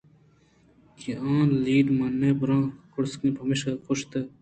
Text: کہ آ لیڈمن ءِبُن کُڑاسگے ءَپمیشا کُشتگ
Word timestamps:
کہ 0.97 1.11
آ 1.31 1.33
لیڈمن 1.63 2.13
ءِبُن 2.29 2.61
کُڑاسگے 2.91 3.29
ءَپمیشا 3.31 3.71
کُشتگ 3.85 4.25